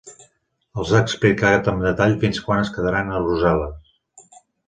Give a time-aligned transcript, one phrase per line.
[0.83, 4.35] Els ha explicat amb detall fins quan es quedaran a Brussel·les.